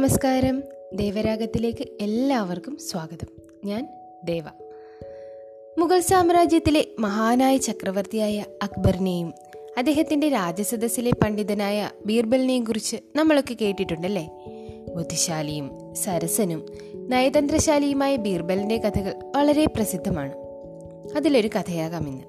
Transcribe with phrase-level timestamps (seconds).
[0.00, 0.62] നമസ്കാരം.
[0.94, 3.26] ദേവരാഗത്തിലേക്ക് എല്ലാവർക്കും സ്വാഗതം.
[3.64, 3.88] ഞാൻ
[4.24, 4.44] ദേവ.
[5.78, 9.34] മുഗൾ സാമ്രാജ്യത്തിലെ മഹാനായ ചക്രവർത്തിയായ അക്ബറിനെയും
[9.78, 14.30] അദ്ദേഹത്തിന്റെ രാജസദസ്സിലെ പണ്ഡിതനായ ബീർബലിനെയും കുറിച്ച് നമ്മളൊക്കെ കേട്ടിട്ടുണ്ടല്ലേ?
[14.96, 20.34] ബുദ്ധിശാലിയും സരസനും നയതന്ത്രശാലിയുമായ ബീർബലിന്റെ കഥകൾ വളരെ പ്രസിദ്ധമാണ്.
[21.16, 22.24] അതിലൊരു കഥയാകാം ഇന്ന്.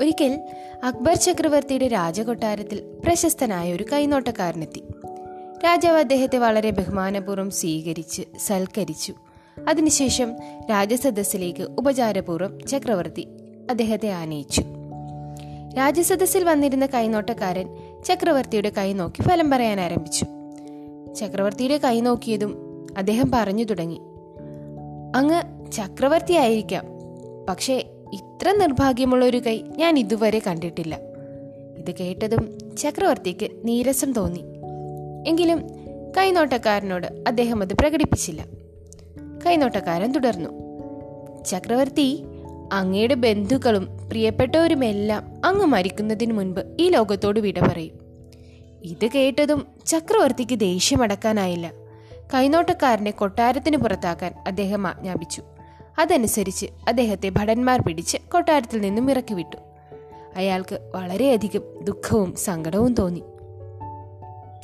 [0.00, 0.38] ഒരിക്കൽ
[0.84, 4.82] അക്ബർ ചക്രവർത്തിയുടെ രാജകൊട്ടാരത്തിൽ പ്രശസ്തനായ ഒരു കൈനോട്ടക്കാരനെത്തി.
[5.64, 9.14] രാജാവ് അദ്ദേഹത്തെ വളരെ ബഹുമാനപൂർവം സ്വീകരിച്ച് സൽക്കരിച്ചു.
[9.68, 10.32] അതിനുശേഷം
[10.70, 13.28] രാജസദസ്സിലേക്ക് ഉപചാരപൂർവം ചക്രവർത്തി
[13.70, 14.62] അദ്ദേഹത്തെ ആനയിച്ചു.
[15.78, 20.26] രാജസദസ്സിൽ വന്നിരുന്ന കൈനോട്ടക്കാരൻ ചക്രവർത്തിയുടെ കൈ നോക്കി ഫലം പറയാൻ ആരംഭിച്ചു.
[21.14, 24.00] ചക്രവർത്തിയുടെ കൈ നോക്കിയതും അദ്ദേഹം പറഞ്ഞു തുടങ്ങി.
[25.16, 26.84] അങ്ങ് ചക്രവർത്തി ആയിരിക്കാം.
[27.48, 27.74] പക്ഷേ
[28.12, 30.98] ഇത്ര നിർഭാഗ്യമുള്ള ഒരു കൈ ഞാൻ ഇതുവരെ കണ്ടിട്ടില്ല.
[31.78, 34.49] ഇത് കേട്ടതും ചക്രവർത്തിക്ക് നീരസം തോന്നി.
[35.26, 35.62] എങ്കിലും
[36.18, 38.46] കൈനോട്ടക്കാരനോട് അദ്ദേഹം അത് പ്രകടിപ്പിച്ചില്ല.
[39.46, 40.70] കൈനോട്ടക്കാരൻ തുടർന്നു.
[41.44, 42.24] ചക്രവർത്തി
[42.72, 47.98] അങ്ങയുടെ ബന്ധുക്കളും പ്രിയപ്പെട്ടവരുമെല്ലാം അങ്ങ് മരിക്കുന്നതിന് മുൻപ് ഈ ലോകത്തോട് വിട പറയും.
[48.82, 51.72] ഇത് കേട്ടതും ചക്രവർത്തിക്ക് ദേഷ്യമടക്കാനായില്ല
[52.34, 55.42] കൈനോട്ടക്കാരനെ കൊട്ടാരത്തിന് പുറത്താക്കാൻ അദ്ദേഹം ആജ്ഞാപിച്ചു.
[55.98, 59.56] അതനുസരിച്ച് അദ്ദേഹത്തെ ഭടന്മാർ പിടിച്ച് കൊട്ടാരത്തിൽ നിന്നും ഇറക്കി വിട്ടു
[60.36, 63.22] അയാൾക്ക് വളരെയധികം ദുഃഖവും സങ്കടവും തോന്നി.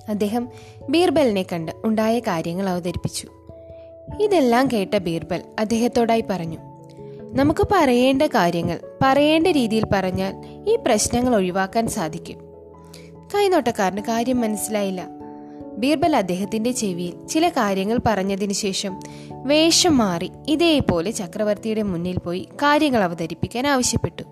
[0.09, 0.49] അദ്ദേഹം
[0.89, 3.29] ബീർബലിനെ കണ്ട് ഉണ്ടായ കാര്യങ്ങൾ അവതരിപ്പിച്ചു.
[4.21, 6.59] ഇതെല്ലാം കേട്ട ബീർബൽ അദ്ദേഹത്തോടായി പറഞ്ഞു
[7.35, 10.35] നമുക്ക് പറയേണ്ട കാര്യങ്ങൾ പറയേണ്ട രീതിയിൽ പറഞ്ഞാൽ
[10.69, 12.39] ഈ പ്രശ്നങ്ങൾ ഒഴിവാക്കാൻ സാധിക്കും.
[13.35, 15.09] കൈനോട്ടക്കാരന് കാര്യം മനസ്സിലായില്ല.
[15.77, 19.01] ബീർബൽ അദ്ദേഹത്തിന്റെ ചെവിയിൽ ചില കാര്യങ്ങൾ പറഞ്ഞതിന് ശേഷം
[19.33, 24.23] വേഷം മാറി ഇതേപോലെ ചക്രവർത്തിയുടെ മുന്നിൽ പോയി കാര്യങ്ങൾ അവതരിപ്പിക്കാൻ ആവശ്യപ്പെട്ടു.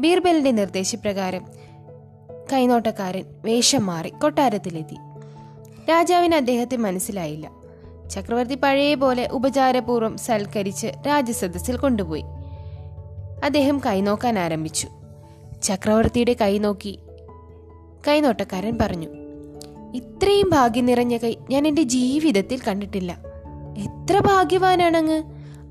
[0.00, 1.61] ബീർബലിന്റെ നിർദ്ദേശപ്രകാരം
[2.52, 4.94] കൈനോട്ടക്കാരൻ വേഷം മാറി കൊട്ടാരത്തിലെത്തി.
[5.90, 7.50] രാജാവിന് അദ്ദേഹത്തെ മനസ്സിലായില്ല.
[8.10, 12.24] ചക്രവർത്തി പഴയ പോലെ ഉപചാരപൂർവം സൽക്കരിച്ച് രാജസദസ്സിൽ കൊണ്ടുപോയി.
[13.44, 14.88] അദ്ദേഹം കൈനോക്കാൻ ആരംഭിച്ചു.
[15.62, 16.98] ചക്രവർത്തിയുടെ കൈ നോക്കി
[18.08, 19.08] കൈനോട്ടക്കാരൻ പറഞ്ഞു
[19.94, 23.18] ഇത്രയും ഭാഗ്യം നിറഞ്ഞ കൈ ഞാൻ എന്റെ ജീവിതത്തിൽ കണ്ടിട്ടില്ല.
[23.78, 25.22] എത്ര ഭാഗ്യവാനാണങ്ങ്?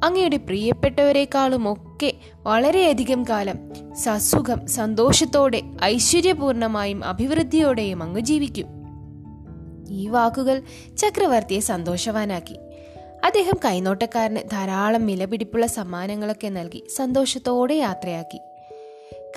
[0.03, 8.66] അങ്ങയുടെ പ്രിയപ്പെട്ടവരെക്കാളും ഒക്കെ വളരെയധികം കാലം സസുഖം സന്തോഷത്തോടെ ഐശ്വര്യപൂർണമായും അഭിവൃദ്ധിയോടെയും അങ്ങ് ജീവിക്കും.
[9.90, 10.62] ഈ വാക്കുകൾ
[10.97, 12.59] ചക്രവർത്തിയെ സന്തോഷവാനാക്കി.
[13.24, 18.38] അദ്ദേഹം കൈനോട്ടക്കാരന് ധാരാളം വിലപിടിപ്പുള്ള സമ്മാനങ്ങളൊക്കെ നൽകി സന്തോഷത്തോടെ യാത്രയാക്കി.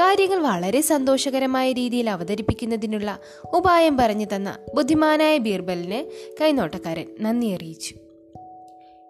[0.01, 3.19] കാര്യങ്ങൾ വളരെ സന്തോഷകരമായ രീതിയിൽ അവതരിപ്പിക്കുന്നതിനുള്ള
[3.55, 6.05] ഉപായം പറഞ്ഞു തന്ന ബുദ്ധിമാനായ ബീർബലിന്
[6.41, 7.95] കൈനോട്ടക്കാരൻ നന്ദി അറിയിച്ചു.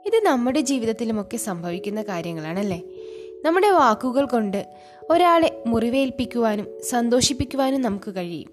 [0.07, 2.83] ഇത് നമ്മുടെ ജീവിതത്തിലുമൊക്കെ സംഭവിക്കുന്ന കാര്യങ്ങളാണല്ലേ?
[3.45, 4.67] നമ്മുടെ വാക്കുകൾ കൊണ്ട്
[5.11, 8.51] ഒരാളെ മുറിവേൽപ്പിക്കുവാനും സന്തോഷിപ്പിക്കുവാനും നമുക്ക് കഴിയും.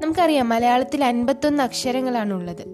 [0.00, 2.64] നമുക്കറിയാം മലയാളത്തിൽ അൻപത്തൊന്ന് അക്ഷരങ്ങളാണുള്ളത്.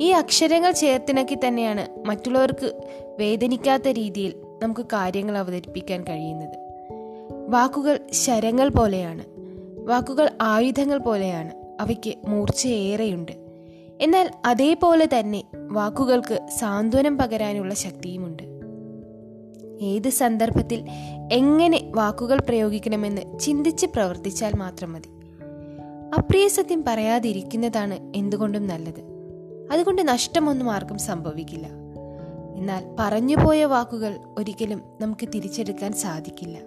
[0.00, 2.80] ഈ അക്ഷരങ്ങൾ ചേർത്തിണക്കി തന്നെയാണ് മറ്റുള്ളവർക്ക്
[3.18, 6.54] വേദനിക്കാത്ത രീതിയിൽ നമുക്ക് കാര്യങ്ങൾ അവതരിപ്പിക്കാൻ കഴിയുന്നത്.
[7.48, 9.24] വാക്കുകൾ ശരങ്ങൾ പോലെയാണ്.
[9.84, 11.50] വാക്കുകൾ ആയുധങ്ങൾ പോലെയാണ്.
[11.80, 13.32] അവയ്ക്ക് മൂർച്ചയേറെയുണ്ട്.
[14.00, 18.51] എന്നാൽ അതേപോലെ തന്നെ വാക്കുകൾക്ക് സാന്ത്വനം പകരാനുള്ള ശക്തിയുമുണ്ട്.
[19.82, 20.86] ഏത് സന്ദർഭത്തിൽ
[21.32, 25.08] എങ്ങനെ വാക്കുകൾ പ്രയോഗിക്കണമെന്ന് ചിന്തിച്ച് പ്രവർത്തിച്ചാൽ മാത്രം മതി.
[26.18, 29.12] അപ്രിയ സത്യം പറയാതിരിക്കുന്നതാണ് എന്തുകൊണ്ടും നല്ലത്.
[29.72, 31.66] അതുകൊണ്ട് നഷ്ടമൊന്നും ആർക്കും സംഭവിക്കില്ല.
[32.56, 36.58] എന്നാൽ പറഞ്ഞുപോയ വാക്കുകൾ ഒരിക്കലും നമുക്ക് തിരിച്ചെടുക്കാൻ സാധിക്കില്ല.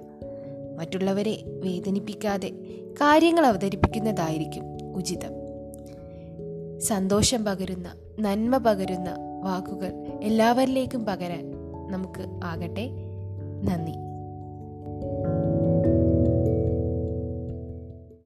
[0.78, 2.50] മറ്റുള്ളവരെ വേദനിപ്പിക്കാതെ
[2.92, 4.64] കാര്യങ്ങൾ അവതരിപ്പിക്കുന്നതായിരിക്കും
[4.96, 5.32] ഉചിതം.
[6.80, 9.94] സന്തോഷം പകരുന്ന നന്മ പകരുന്ന വാക്കുകൾ
[10.24, 11.52] എല്ലാവരിലേക്കും പകരാൻ
[11.92, 12.90] നമുക്ക് ആകട്ടെ.
[13.68, 13.94] നന്ദി